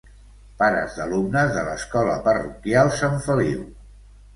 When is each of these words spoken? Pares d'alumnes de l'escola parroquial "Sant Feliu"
Pares 0.61 0.95
d'alumnes 1.01 1.53
de 1.59 1.67
l'escola 1.69 2.19
parroquial 2.31 2.95
"Sant 3.01 3.25
Feliu" 3.31 3.67